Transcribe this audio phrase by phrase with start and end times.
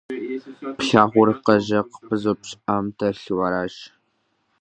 [0.77, 3.75] Плъагъуркъэ, жыг пызупщӀам телъу аращ.